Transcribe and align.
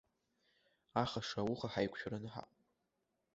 Ахаша 1.01 1.39
ауха 1.43 1.67
ҳаиқәшәараны 1.73 2.29
ҳаҟоуп. 2.33 2.63